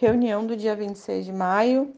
reunião 0.00 0.46
do 0.46 0.56
dia 0.56 0.76
26 0.76 1.24
de 1.24 1.32
maio, 1.32 1.92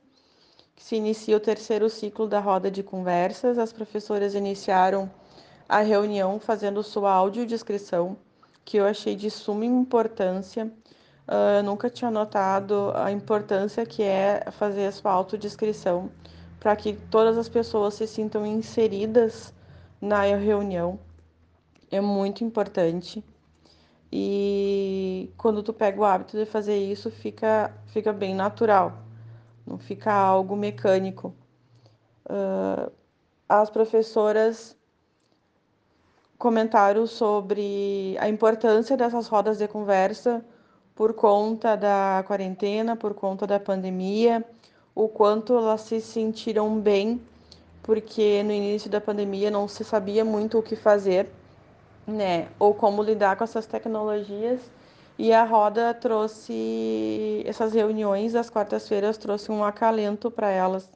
que 0.75 0.83
se 0.83 0.97
inicia 0.97 1.37
o 1.37 1.41
terceiro 1.41 1.91
ciclo 1.91 2.27
da 2.27 2.41
roda 2.41 2.71
de 2.71 2.83
conversas. 2.83 3.59
As 3.59 3.75
professoras 3.75 4.35
iniciaram 4.35 5.11
a 5.69 5.81
reunião 5.81 6.41
fazendo 6.41 6.83
sua 6.83 7.13
audiodescrição, 7.13 8.17
que 8.65 8.79
eu 8.79 8.87
achei 8.87 9.15
de 9.15 9.31
suma 9.31 9.67
importância. 9.67 10.73
Eu 11.59 11.63
nunca 11.63 11.91
tinha 11.91 12.11
notado 12.11 12.91
a 12.95 13.13
importância 13.13 13.85
que 13.85 14.03
é 14.03 14.47
fazer 14.51 14.87
a 14.87 14.93
sua 14.93 15.13
autodescrição 15.13 16.11
para 16.59 16.75
que 16.77 16.95
todas 17.11 17.37
as 17.37 17.51
pessoas 17.51 17.95
se 17.95 18.07
sintam 18.07 18.47
inseridas 18.47 19.53
na 20.01 20.23
reunião. 20.23 20.99
É 21.91 22.01
muito 22.01 22.45
importante. 22.45 23.23
E 24.13 25.33
quando 25.37 25.63
tu 25.63 25.73
pega 25.73 26.01
o 26.01 26.05
hábito 26.05 26.37
de 26.37 26.45
fazer 26.45 26.77
isso, 26.77 27.11
fica, 27.11 27.73
fica 27.87 28.13
bem 28.13 28.35
natural, 28.35 28.99
não 29.67 29.79
fica 29.79 30.13
algo 30.13 30.57
mecânico. 30.57 31.33
Uh, 32.27 32.91
as 33.49 33.71
professoras 33.71 34.77
comentaram 36.39 37.07
sobre 37.07 38.17
a 38.19 38.29
importância 38.29 38.97
dessas 38.97 39.29
rodas 39.29 39.59
de 39.59 39.69
conversa 39.69 40.45
por 40.95 41.15
conta 41.15 41.77
da 41.77 42.25
quarentena, 42.27 42.97
por 42.97 43.15
conta 43.15 43.47
da 43.47 43.61
pandemia, 43.61 44.45
o 44.95 45.09
quanto 45.09 45.57
elas 45.57 45.83
se 45.83 46.01
sentiram 46.01 46.81
bem, 46.81 47.21
porque 47.83 48.43
no 48.43 48.53
início 48.53 48.91
da 48.91 49.01
pandemia 49.01 49.51
não 49.51 49.69
se 49.69 49.85
sabia 49.85 50.25
muito 50.25 50.59
o 50.59 50.63
que 50.63 50.77
fazer 50.77 51.31
né? 52.07 52.49
Ou 52.59 52.75
como 52.75 53.03
lidar 53.03 53.37
com 53.37 53.45
essas 53.45 53.67
tecnologias. 53.67 54.61
E 55.19 55.33
a 55.33 55.45
roda 55.45 55.93
trouxe 55.93 57.43
essas 57.47 57.75
reuniões 57.75 58.33
das 58.33 58.49
quartas-feiras 58.49 59.19
trouxe 59.19 59.53
um 59.53 59.63
acalento 59.63 60.31
para 60.31 60.49
elas, 60.49 60.91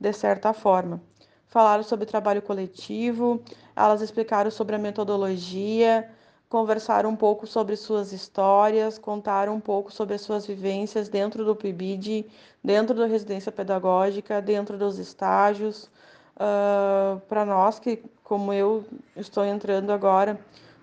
de 0.00 0.12
certa 0.12 0.52
forma. 0.52 1.00
Falaram 1.46 1.82
sobre 1.84 2.04
trabalho 2.04 2.42
coletivo, 2.42 3.40
elas 3.76 4.02
explicaram 4.02 4.50
sobre 4.50 4.74
a 4.74 4.78
metodologia, 4.78 6.10
conversaram 6.48 7.10
um 7.10 7.16
pouco 7.16 7.46
sobre 7.46 7.76
suas 7.76 8.12
histórias, 8.12 8.98
contaram 8.98 9.54
um 9.54 9.60
pouco 9.60 9.92
sobre 9.92 10.14
as 10.14 10.22
suas 10.22 10.44
vivências 10.46 11.08
dentro 11.08 11.44
do 11.44 11.54
PIBID, 11.54 12.26
dentro 12.64 12.96
da 12.96 13.06
residência 13.06 13.52
pedagógica, 13.52 14.42
dentro 14.42 14.76
dos 14.76 14.98
estágios. 14.98 15.90
Uh, 16.38 17.18
para 17.28 17.44
nós 17.44 17.80
que 17.80 18.00
como 18.28 18.52
eu 18.52 18.84
estou 19.16 19.44
entrando 19.44 19.90
agora, 19.90 20.38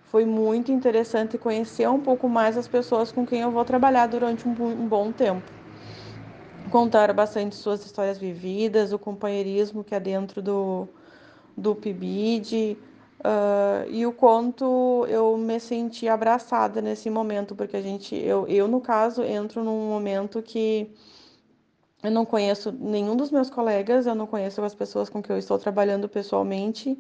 foi 0.06 0.26
muito 0.26 0.72
interessante 0.72 1.38
conhecer 1.38 1.88
um 1.88 2.00
pouco 2.00 2.28
mais 2.28 2.58
as 2.58 2.68
pessoas 2.68 3.12
com 3.12 3.24
quem 3.24 3.42
eu 3.42 3.52
vou 3.52 3.64
trabalhar 3.64 4.08
durante 4.08 4.48
um, 4.48 4.52
um 4.52 4.88
bom 4.88 5.12
tempo. 5.12 5.44
Contaram 6.72 7.14
bastante 7.14 7.56
suas 7.56 7.86
histórias 7.86 8.18
vividas, 8.18 8.92
o 8.92 8.98
companheirismo 8.98 9.84
que 9.84 9.94
é 9.94 10.00
dentro 10.00 10.42
do, 10.42 10.88
do 11.56 11.76
PIBID, 11.76 12.78
uh, 13.20 13.90
e 13.92 14.08
o 14.08 14.12
quanto 14.12 15.06
eu 15.08 15.38
me 15.38 15.60
senti 15.60 16.08
abraçada 16.08 16.82
nesse 16.82 17.12
momento, 17.12 17.54
porque 17.56 17.78
a 17.78 17.82
gente, 17.82 18.16
eu, 18.16 18.48
eu 18.48 18.68
no 18.68 18.82
caso, 18.82 19.22
entro 19.22 19.64
num 19.64 19.88
momento 19.88 20.42
que 20.42 20.90
eu 22.06 22.12
não 22.12 22.26
conheço 22.26 22.72
nenhum 22.72 23.16
dos 23.16 23.32
meus 23.32 23.50
colegas, 23.50 24.06
eu 24.06 24.16
não 24.16 24.28
conheço 24.28 24.62
as 24.62 24.76
pessoas 24.76 25.10
com 25.10 25.22
quem 25.22 25.36
eu 25.36 25.40
estou 25.40 25.58
trabalhando 25.58 26.08
pessoalmente, 26.08 26.98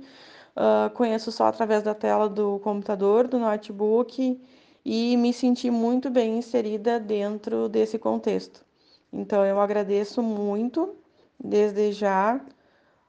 Uh, 0.55 0.89
conheço 0.91 1.33
só 1.33 1.47
através 1.47 1.83
da 1.83 1.93
tela 1.93 2.29
do 2.29 2.59
computador, 2.59 3.27
do 3.27 3.37
notebook, 3.37 4.41
e 4.85 5.17
me 5.17 5.33
senti 5.33 5.69
muito 5.69 6.09
bem 6.09 6.37
inserida 6.37 6.97
dentro 6.97 7.67
desse 7.67 7.99
contexto. 7.99 8.63
Então, 9.11 9.45
eu 9.45 9.59
agradeço 9.59 10.23
muito, 10.23 10.95
desde 11.37 11.91
já, 11.91 12.39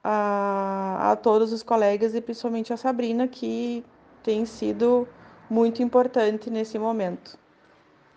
a, 0.02 1.12
a 1.12 1.16
todos 1.16 1.52
os 1.52 1.62
colegas 1.62 2.16
e 2.16 2.20
principalmente 2.20 2.72
a 2.72 2.76
Sabrina, 2.76 3.28
que 3.28 3.84
tem 4.24 4.44
sido 4.44 5.06
muito 5.48 5.82
importante 5.82 6.50
nesse 6.50 6.78
momento. 6.80 7.38